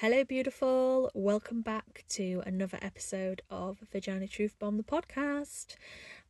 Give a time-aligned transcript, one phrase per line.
[0.00, 1.10] Hello, beautiful.
[1.14, 5.76] Welcome back to another episode of Vagina Truth Bomb, the podcast.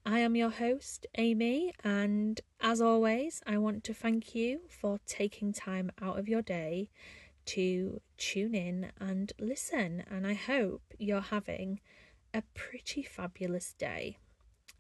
[0.05, 5.53] I am your host, Amy, and as always, I want to thank you for taking
[5.53, 6.91] time out of your day
[7.47, 10.05] to tune in and listen.
[10.09, 11.81] And I hope you're having
[12.33, 14.19] a pretty fabulous day.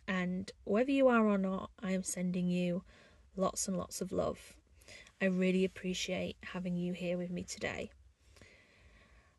[0.07, 2.84] And whether you are or not, I am sending you
[3.34, 4.55] lots and lots of love.
[5.21, 7.91] I really appreciate having you here with me today.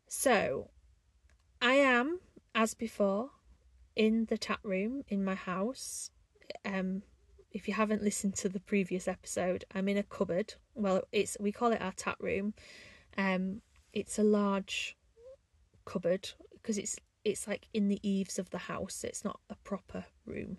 [0.08, 0.70] So,
[1.60, 2.20] I am,
[2.54, 3.30] as before,
[3.94, 6.10] in the tap room in my house.
[6.64, 7.02] Um,
[7.52, 10.54] if you haven't listened to the previous episode, I'm in a cupboard.
[10.74, 12.54] Well, it's we call it our tap room.
[13.18, 13.60] Um,
[13.92, 14.96] it's a large
[15.84, 19.04] cupboard because it's it's like in the eaves of the house.
[19.04, 20.56] It's not a proper room,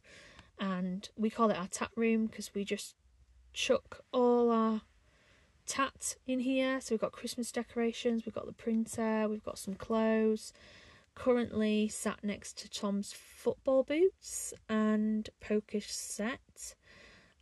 [0.59, 2.95] and we call it our tap room because we just
[3.53, 4.81] chuck all our
[5.69, 6.81] tat in here.
[6.81, 10.51] So we've got Christmas decorations, we've got the printer, we've got some clothes.
[11.15, 16.75] Currently sat next to Tom's football boots and poker set.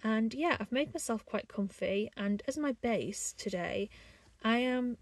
[0.03, 2.11] And yeah, I've made myself quite comfy.
[2.17, 3.89] And as my base today,
[4.43, 4.97] I am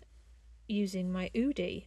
[0.68, 1.86] using my Oodie.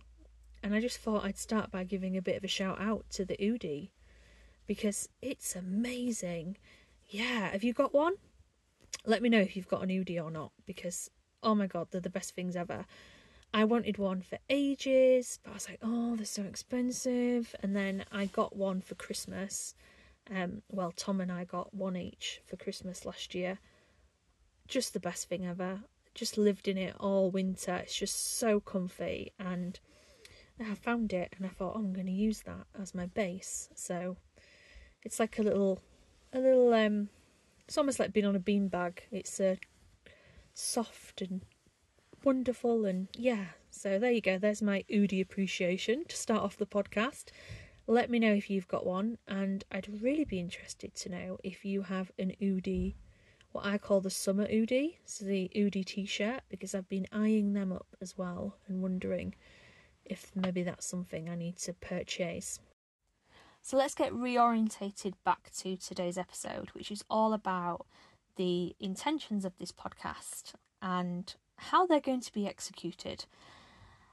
[0.62, 3.24] And I just thought I'd start by giving a bit of a shout out to
[3.24, 3.90] the Oodie
[4.66, 6.56] because it's amazing.
[7.06, 8.14] Yeah, have you got one?
[9.06, 11.10] Let me know if you've got an Udi or not because
[11.48, 12.84] oh my god, they're the best things ever.
[13.54, 17.56] I wanted one for ages, but I was like, oh, they're so expensive.
[17.62, 19.74] And then I got one for Christmas.
[20.30, 23.58] Um, well, Tom and I got one each for Christmas last year.
[24.66, 25.80] Just the best thing ever.
[26.14, 27.76] Just lived in it all winter.
[27.76, 29.32] It's just so comfy.
[29.38, 29.80] And
[30.60, 33.70] I found it and I thought, oh, I'm going to use that as my base.
[33.74, 34.18] So
[35.02, 35.80] it's like a little,
[36.34, 37.08] a little, um,
[37.66, 38.98] it's almost like being on a beanbag.
[39.10, 39.58] It's a
[40.58, 41.42] soft and
[42.24, 46.66] wonderful and yeah so there you go there's my oodie appreciation to start off the
[46.66, 47.26] podcast.
[47.86, 51.64] Let me know if you've got one and i'd really be interested to know if
[51.64, 52.96] you have an oodie
[53.52, 57.72] what i call the summer oodie so the oodie t-shirt because i've been eyeing them
[57.72, 59.36] up as well and wondering
[60.04, 62.58] if maybe that's something i need to purchase.
[63.62, 67.86] So let's get reorientated back to today's episode which is all about
[68.38, 73.26] the intentions of this podcast and how they're going to be executed.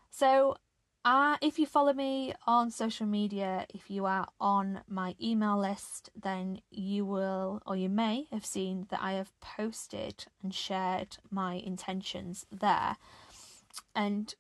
[0.09, 0.58] So,
[1.06, 6.09] uh, if you follow me on social media, if you are on my email list,
[6.19, 11.53] then you will or you may have seen that I have posted and shared my
[11.53, 12.97] intentions there.
[13.96, 14.34] And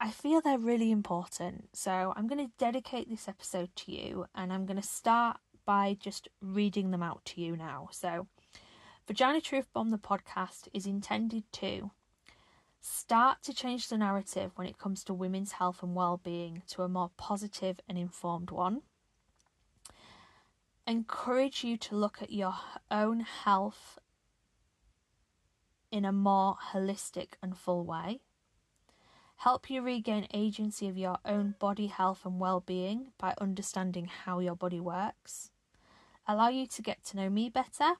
[0.00, 1.68] I feel they're really important.
[1.74, 5.36] So I'm going to dedicate this episode to you and I'm going to start
[5.66, 7.90] by just reading them out to you now.
[7.92, 8.26] So,
[9.06, 11.90] Vagina Truth Bomb the podcast is intended to
[12.80, 16.88] start to change the narrative when it comes to women's health and well-being to a
[16.88, 18.82] more positive and informed one.
[20.86, 22.54] Encourage you to look at your
[22.90, 23.98] own health
[25.90, 28.20] in a more holistic and full way.
[29.38, 34.54] Help you regain agency of your own body health and well-being by understanding how your
[34.54, 35.50] body works.
[36.28, 37.94] Allow you to get to know me better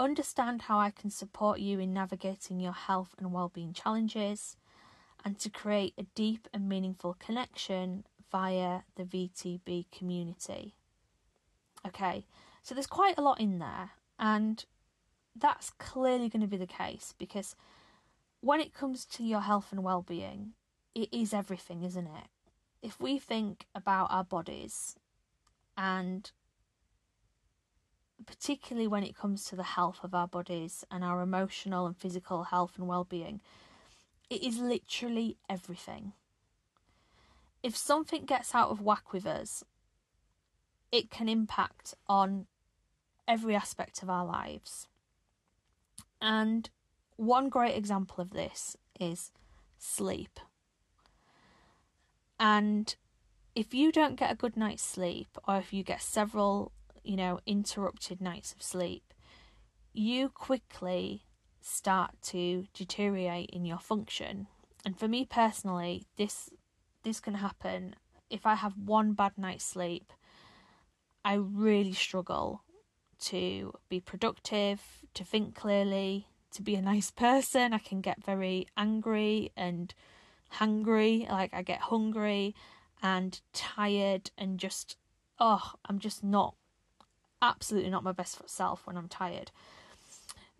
[0.00, 4.56] understand how I can support you in navigating your health and well-being challenges,
[5.24, 10.74] and to create a deep and meaningful connection via the VTB community.
[11.86, 12.26] Okay,
[12.62, 14.64] so there's quite a lot in there, and
[15.36, 17.54] that's clearly going to be the case because
[18.40, 20.52] when it comes to your health and well-being,
[20.94, 22.28] it is everything, isn't it?
[22.82, 24.96] If we think about our bodies
[25.76, 26.30] and
[28.26, 32.44] particularly when it comes to the health of our bodies and our emotional and physical
[32.44, 33.40] health and well being,
[34.28, 36.12] it is literally everything.
[37.62, 39.64] If something gets out of whack with us,
[40.92, 42.46] it can impact on
[43.28, 44.88] every aspect of our lives.
[46.20, 46.68] And
[47.16, 49.30] one great example of this is
[49.78, 50.40] sleep.
[52.38, 52.94] And
[53.54, 57.40] if you don't get a good night's sleep, or if you get several you know,
[57.46, 59.14] interrupted nights of sleep,
[59.92, 61.24] you quickly
[61.60, 64.46] start to deteriorate in your function.
[64.84, 66.50] And for me personally, this
[67.02, 67.96] this can happen
[68.28, 70.12] if I have one bad night's sleep.
[71.24, 72.62] I really struggle
[73.20, 74.80] to be productive,
[75.14, 77.72] to think clearly, to be a nice person.
[77.72, 79.92] I can get very angry and
[80.50, 82.54] hungry, like I get hungry
[83.02, 84.96] and tired and just
[85.42, 86.54] oh, I'm just not
[87.42, 89.50] absolutely not my best self when I'm tired.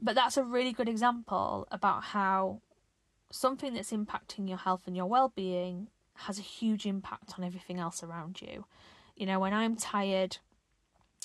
[0.01, 2.61] But that's a really good example about how
[3.31, 8.03] something that's impacting your health and your well-being has a huge impact on everything else
[8.03, 8.65] around you.
[9.17, 10.39] You know, when I'm tired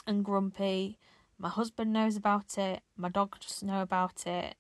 [0.05, 0.99] and grumpy,
[1.37, 4.55] my husband knows about it, my dog just know about it.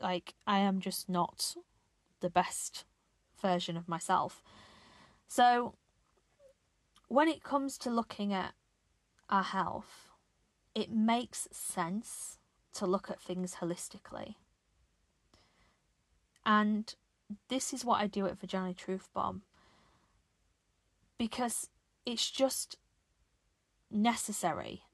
[0.00, 1.54] Like I am just not
[2.20, 2.84] the best
[3.40, 4.42] version of myself.
[5.28, 5.74] So
[7.08, 8.52] when it comes to looking at
[9.28, 10.09] our health,
[10.80, 12.38] it makes sense
[12.72, 14.36] to look at things holistically.
[16.46, 16.94] And
[17.48, 19.42] this is what I do at Vagina Truth Bomb
[21.18, 21.68] because
[22.06, 22.76] it's just
[23.90, 24.84] necessary.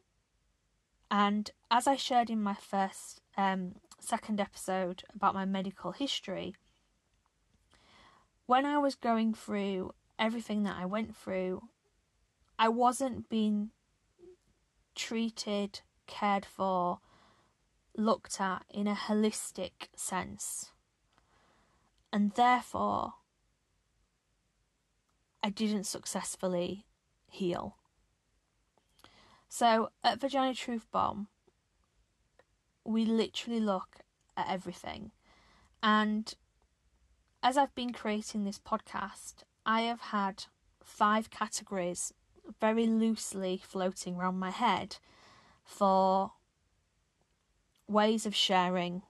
[1.08, 6.56] And as I shared in my first, um, second episode about my medical history,
[8.46, 11.62] when I was going through everything that I went through,
[12.58, 13.70] I wasn't being
[14.96, 16.98] treated, cared for,
[17.96, 20.72] looked at in a holistic sense.
[22.12, 23.14] And therefore,
[25.42, 26.86] I didn't successfully
[27.28, 27.76] heal.
[29.48, 31.28] So at Vagina Truth Bomb,
[32.84, 33.98] we literally look
[34.36, 35.12] at everything.
[35.82, 36.34] And
[37.42, 40.44] as I've been creating this podcast, I have had
[40.82, 42.12] five categories
[42.60, 44.96] very loosely floating around my head
[45.64, 46.32] for
[47.88, 49.02] ways of sharing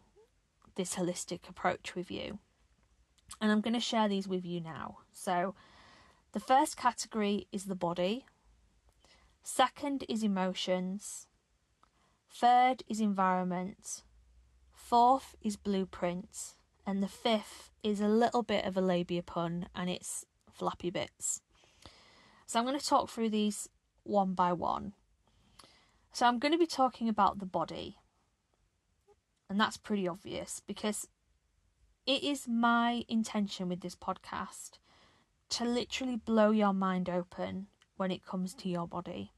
[0.75, 2.39] this holistic approach with you.
[3.41, 4.99] And I'm going to share these with you now.
[5.13, 5.55] So,
[6.33, 8.27] the first category is the body,
[9.43, 11.27] second is emotions,
[12.31, 14.03] third is environment,
[14.75, 16.55] fourth is blueprint,
[16.87, 21.41] and the fifth is a little bit of a labia pun and it's flappy bits.
[22.47, 23.69] So, I'm going to talk through these
[24.05, 24.95] one by one.
[26.13, 27.99] So, I'm going to be talking about the body.
[29.49, 31.09] And that's pretty obvious because
[32.07, 34.79] it is my intention with this podcast
[35.51, 37.67] to literally blow your mind open
[37.97, 39.33] when it comes to your body.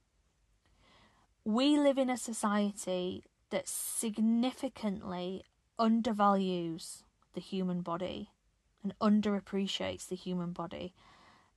[1.44, 5.44] We live in a society that significantly
[5.78, 8.30] undervalues the human body
[8.82, 10.92] and underappreciates the human body,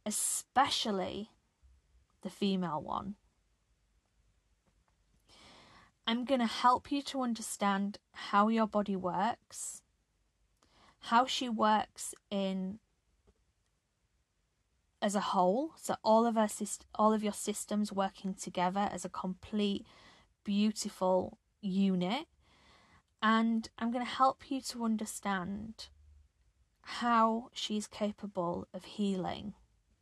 [0.06, 1.32] especially
[2.22, 3.16] the female one.
[6.08, 9.82] I'm going to help you to understand how your body works,
[11.00, 12.80] how she works in
[15.02, 16.50] as a whole, so all of our
[16.96, 19.86] all of your systems working together as a complete
[20.44, 22.26] beautiful unit.
[23.22, 25.88] And I'm going to help you to understand
[26.82, 29.54] how she's capable of healing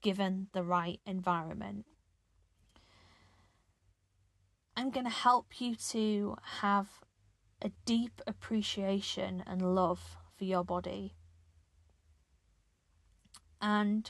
[0.01, 1.85] given the right environment.
[4.79, 6.87] I'm going to help you to have
[7.61, 11.15] a deep appreciation and love for your body.
[13.61, 14.09] And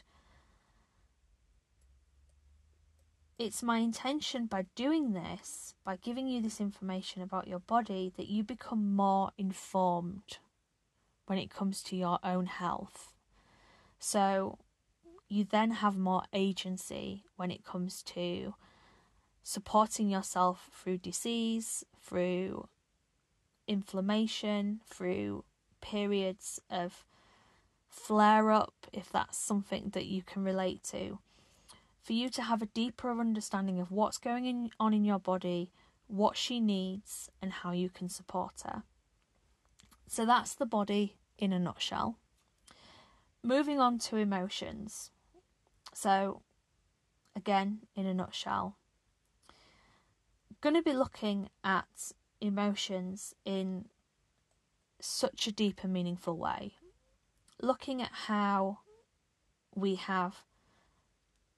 [3.40, 8.28] it's my intention by doing this, by giving you this information about your body, that
[8.28, 10.38] you become more informed
[11.26, 13.16] when it comes to your own health.
[13.98, 14.60] So
[15.28, 18.54] you then have more agency when it comes to
[19.44, 22.68] supporting yourself through disease, through
[23.68, 25.44] inflammation, through
[25.82, 27.06] periods of
[27.88, 31.20] flare up, if that's something that you can relate to.
[32.02, 35.72] For you to have a deeper understanding of what's going in, on in your body,
[36.08, 38.84] what she needs, and how you can support her.
[40.08, 42.18] So that's the body in a nutshell.
[43.44, 45.12] Moving on to emotions.
[45.94, 46.42] So,
[47.36, 48.78] again, in a nutshell,
[50.62, 52.12] going to be looking at
[52.42, 53.86] emotions in
[55.00, 56.74] such a deep and meaningful way.
[57.62, 58.80] Looking at how
[59.76, 60.44] we have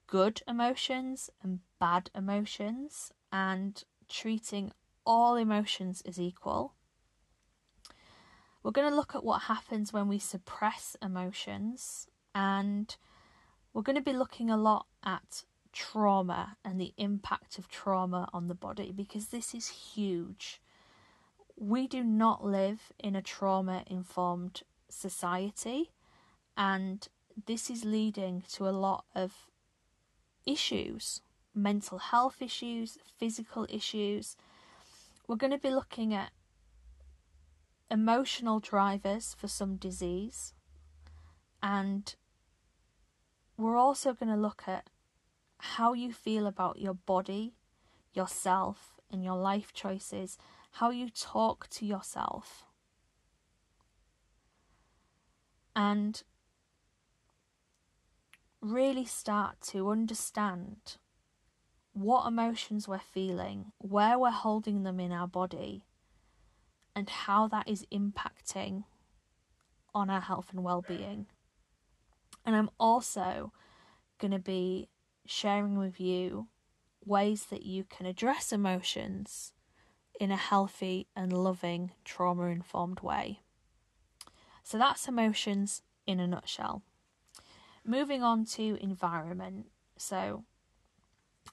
[0.06, 4.72] good emotions and bad emotions and treating
[5.04, 6.74] all emotions as equal.
[8.62, 12.94] We're going to look at what happens when we suppress emotions and
[13.72, 18.48] we're going to be looking a lot at trauma and the impact of trauma on
[18.48, 20.60] the body because this is huge.
[21.56, 25.92] We do not live in a trauma informed society,
[26.56, 27.06] and
[27.46, 29.32] this is leading to a lot of
[30.44, 31.20] issues
[31.54, 34.36] mental health issues, physical issues.
[35.26, 36.30] We're going to be looking at
[37.90, 40.54] emotional drivers for some disease,
[41.62, 42.14] and
[43.56, 44.88] we're also going to look at
[45.64, 47.54] how you feel about your body,
[48.12, 50.38] yourself, and your life choices,
[50.72, 52.66] how you talk to yourself.
[55.74, 56.22] and
[58.60, 60.96] really start to understand
[61.94, 65.82] what emotions we're feeling, where we're holding them in our body,
[66.94, 68.84] and how that is impacting
[69.94, 71.26] on our health and well being.
[72.46, 73.52] And I'm also
[74.18, 74.88] going to be
[75.26, 76.48] sharing with you
[77.04, 79.52] ways that you can address emotions
[80.20, 83.40] in a healthy and loving, trauma informed way.
[84.62, 86.82] So that's emotions in a nutshell.
[87.84, 89.66] Moving on to environment.
[89.96, 90.44] So,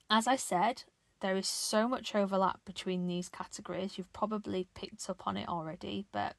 [0.09, 0.83] as I said,
[1.21, 3.97] there is so much overlap between these categories.
[3.97, 6.35] You've probably picked up on it already, but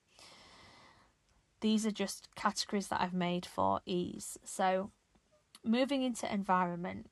[1.60, 4.38] these are just categories that I've made for ease.
[4.44, 4.90] So,
[5.64, 7.10] moving into environment,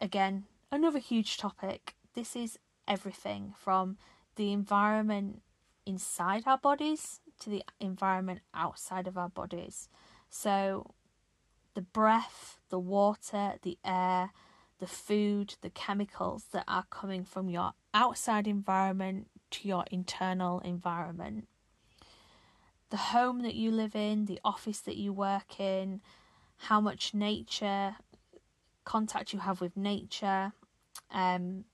[0.00, 1.94] again, another huge topic.
[2.14, 3.98] This is everything from
[4.36, 5.42] the environment
[5.86, 9.88] inside our bodies to the environment outside of our bodies.
[10.30, 10.94] So,
[11.74, 14.32] the breath, the water, the air,
[14.78, 21.48] the food, the chemicals that are coming from your outside environment to your internal environment.
[22.90, 26.00] The home that you live in, the office that you work in,
[26.56, 27.96] how much nature
[28.88, 30.52] contact you have with nature,
[31.10, 31.64] um,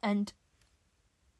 [0.00, 0.32] and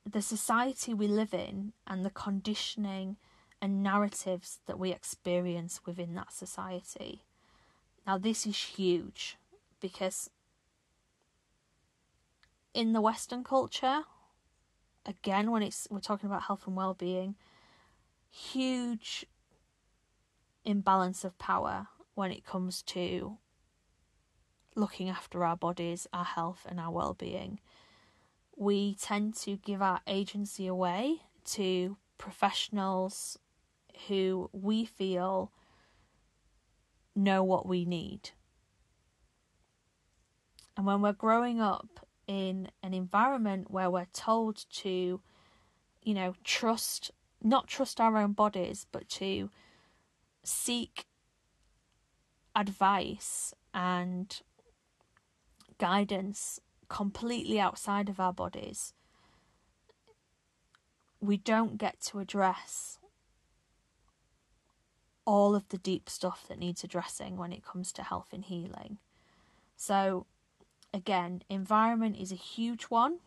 [0.04, 3.16] the society we live in and the conditioning
[3.62, 7.22] and narratives that we experience within that society.
[8.04, 9.36] Now, this is huge
[9.80, 10.28] because
[12.74, 14.02] in the Western culture,
[15.06, 17.36] again, when it's we're talking about health and well-being,
[18.28, 19.26] huge
[20.64, 23.36] imbalance of power when it comes to
[24.74, 27.60] looking after our bodies, our health, and our well-being.
[28.56, 31.20] We tend to give our agency away
[31.52, 33.38] to professionals
[34.08, 35.52] who we feel
[37.14, 38.30] know what we need.
[40.76, 45.20] And when we're growing up in an environment where we're told to,
[46.02, 47.10] you know, trust,
[47.42, 49.50] not trust our own bodies, but to
[50.44, 51.06] seek
[52.56, 54.40] advice and
[55.78, 56.58] guidance
[56.88, 58.94] completely outside of our bodies,
[61.20, 62.98] we don't get to address
[65.26, 68.98] all of the deep stuff that needs addressing when it comes to health and healing.
[69.76, 70.26] So,
[70.94, 73.18] again, environment is a huge one,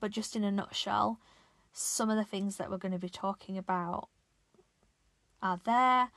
[0.00, 1.18] but just in a nutshell,
[1.72, 4.08] some of the things that we're going to be talking about
[5.42, 6.10] are there,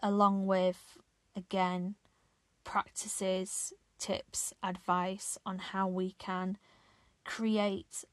[0.00, 0.98] along with,
[1.36, 1.94] again,
[2.64, 6.58] practices, tips, advice on how we can
[7.24, 8.04] create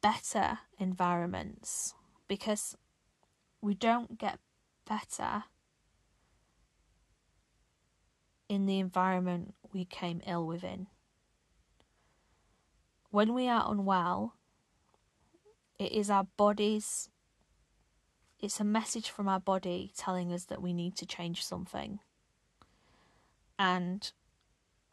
[0.00, 1.94] better environments
[2.28, 2.76] because
[3.60, 4.38] we don't get
[4.88, 5.44] better
[8.48, 10.86] in the environment we came ill within.
[13.10, 14.34] When we are unwell,
[15.78, 17.10] it is our bodies,
[18.40, 22.00] it's a message from our body telling us that we need to change something.
[23.58, 24.10] And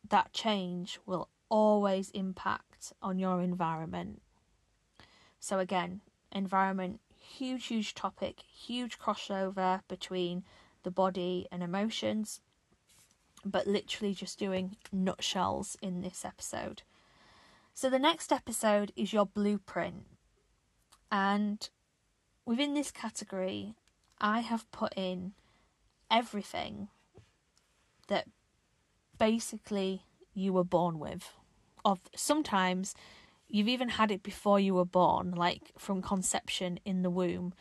[0.10, 4.22] that change will always impact on your environment.
[5.40, 10.44] So, again, environment huge, huge topic, huge crossover between
[10.84, 12.42] the body and emotions,
[13.44, 16.84] but literally just doing nutshells in this episode.
[17.74, 20.06] So, the next episode is your blueprint,
[21.12, 21.68] and
[22.46, 23.76] within this category,
[24.20, 25.34] I have put in
[26.10, 26.90] everything
[28.08, 28.28] that
[29.18, 30.04] basically
[30.34, 31.34] you were born with.
[31.84, 32.96] Of sometimes
[33.48, 37.54] you've even had it before you were born, like from conception in the womb.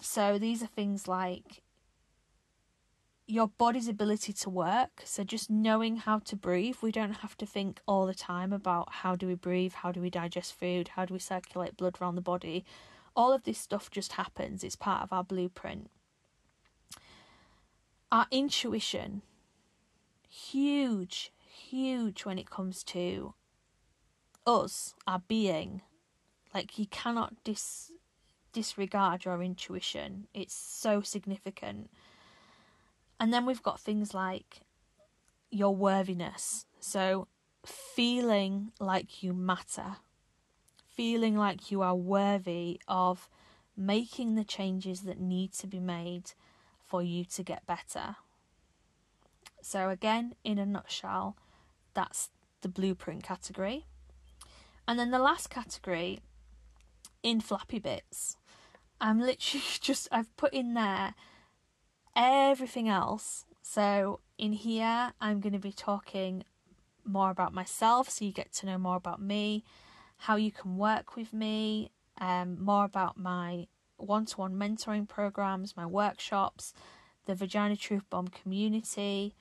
[0.00, 1.62] So these are things like
[3.26, 5.02] your body's ability to work.
[5.04, 6.76] So just knowing how to breathe.
[6.82, 10.00] We don't have to think all the time about how do we breathe, how do
[10.00, 12.64] we digest food, how do we circulate blood around the body.
[13.14, 14.64] All of this stuff just happens.
[14.64, 15.90] It's part of our blueprint.
[18.10, 19.22] Our intuition,
[20.32, 23.34] huge, huge when it comes to
[24.46, 25.82] us, our being,
[26.54, 27.92] like you cannot dis
[28.52, 30.26] disregard your intuition.
[30.34, 31.90] It's so significant.
[33.18, 34.60] And then we've got things like
[35.50, 36.66] your worthiness.
[36.80, 37.28] So
[37.64, 39.96] feeling like you matter.
[40.86, 43.28] Feeling like you are worthy of
[43.74, 46.32] making the changes that need to be made
[46.84, 48.16] for you to get better.
[49.64, 51.36] So, again, in a nutshell,
[51.94, 53.86] that's the blueprint category.
[54.86, 56.20] And then the last category
[57.22, 58.36] in flappy bits.
[59.00, 61.14] I'm literally just, I've put in there
[62.14, 63.44] everything else.
[63.62, 66.44] So in here, I'm going to be talking
[67.04, 69.64] more about myself so you get to know more about me,
[70.18, 71.90] how you can work with me,
[72.20, 73.66] um, more about my
[73.96, 76.72] one to one mentoring programs, my workshops,
[77.26, 79.34] the Vagina Truth Bomb community.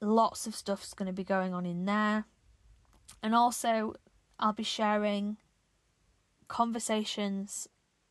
[0.00, 2.24] Lots of stuff's going to be going on in there.
[3.22, 3.94] And also,
[4.38, 5.36] I'll be sharing
[6.48, 7.68] conversations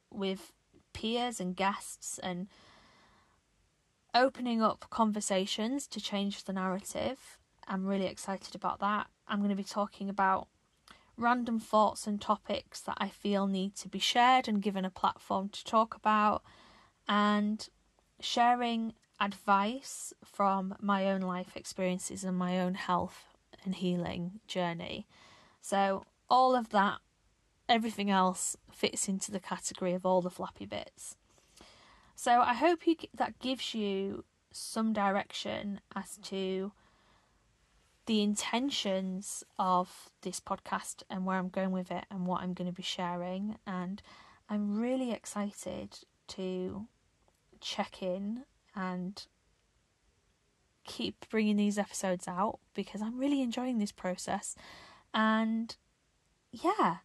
[0.10, 0.52] with
[0.94, 2.48] peers and guests and
[4.16, 7.40] opening up conversations to change the narrative.
[7.68, 9.08] I'm really excited about that.
[9.28, 10.48] I'm going to be talking about
[11.18, 15.50] random thoughts and topics that I feel need to be shared and given a platform
[15.50, 16.44] to talk about,
[17.08, 17.68] and
[18.20, 25.08] sharing advice from my own life experiences and my own health and healing journey.
[25.62, 27.00] So, all of that,
[27.70, 31.16] everything else fits into the category of all the flappy bits.
[32.16, 36.72] So, I hope you, that gives you some direction as to
[38.06, 42.70] the intentions of this podcast and where I'm going with it and what I'm going
[42.70, 43.56] to be sharing.
[43.66, 44.02] And
[44.50, 46.88] I'm really excited to
[47.62, 48.44] check in
[48.76, 49.26] and
[50.84, 54.56] keep bringing these episodes out because I'm really enjoying this process.
[55.14, 55.76] And
[56.52, 56.98] yeah,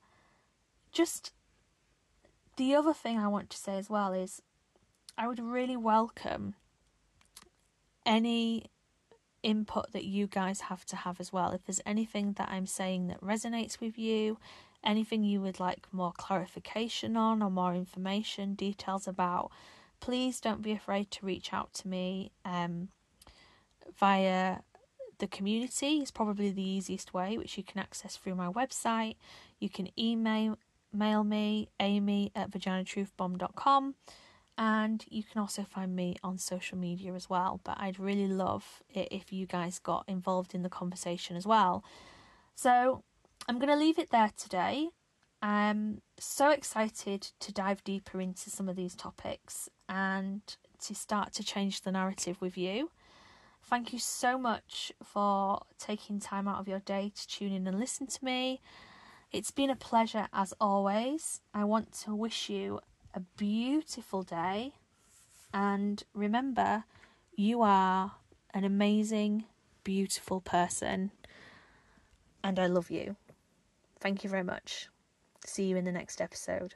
[0.92, 1.32] just
[2.56, 4.42] the other thing I want to say as well is
[5.16, 6.54] I would really welcome
[8.04, 8.66] any
[9.42, 11.52] input that you guys have to have as well.
[11.52, 14.38] If there's anything that I'm saying that resonates with you,
[14.82, 19.50] anything you would like more clarification on or more information, details about,
[20.00, 22.88] please don't be afraid to reach out to me um,
[23.98, 24.58] via
[25.18, 29.16] the community is probably the easiest way, which you can access through my website.
[29.58, 30.58] You can email
[30.90, 33.94] mail me, amy at vaginatruthbomb.com
[34.56, 37.60] and you can also find me on social media as well.
[37.62, 41.84] But I'd really love it if you guys got involved in the conversation as well.
[42.56, 43.04] So
[43.48, 44.88] I'm going to leave it there today.
[45.40, 50.42] I'm so excited to dive deeper into some of these topics and
[50.84, 52.90] to start to change the narrative with you.
[53.62, 57.78] Thank you so much for taking time out of your day to tune in and
[57.78, 58.60] listen to me.
[59.30, 61.40] It's been a pleasure as always.
[61.52, 62.80] I want to wish you
[63.14, 64.72] a beautiful day.
[65.52, 66.84] And remember,
[67.36, 68.12] you are
[68.54, 69.44] an amazing,
[69.84, 71.10] beautiful person.
[72.42, 73.16] And I love you.
[74.00, 74.88] Thank you very much.
[75.48, 76.74] See you in the next episode.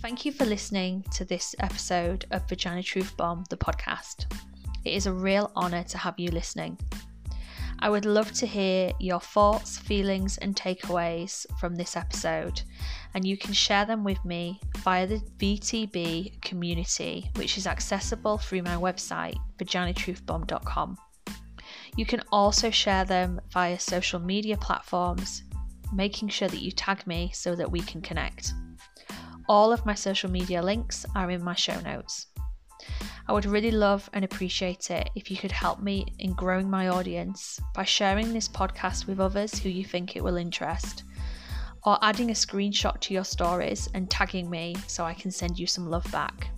[0.00, 4.32] Thank you for listening to this episode of Vagina Truth Bomb, the podcast.
[4.86, 6.78] It is a real honour to have you listening.
[7.80, 12.62] I would love to hear your thoughts, feelings, and takeaways from this episode,
[13.12, 18.62] and you can share them with me via the VTB community, which is accessible through
[18.62, 20.96] my website, vaginatruthbomb.com.
[21.96, 25.42] You can also share them via social media platforms,
[25.92, 28.52] making sure that you tag me so that we can connect.
[29.48, 32.26] All of my social media links are in my show notes.
[33.28, 36.88] I would really love and appreciate it if you could help me in growing my
[36.88, 41.04] audience by sharing this podcast with others who you think it will interest,
[41.84, 45.66] or adding a screenshot to your stories and tagging me so I can send you
[45.66, 46.50] some love back.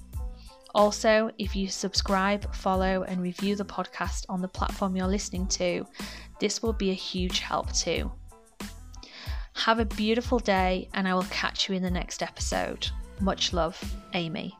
[0.75, 5.87] Also, if you subscribe, follow, and review the podcast on the platform you're listening to,
[6.41, 8.11] this will be a huge help too.
[9.55, 12.89] Have a beautiful day, and I will catch you in the next episode.
[13.21, 13.79] Much love,
[14.15, 14.57] Amy.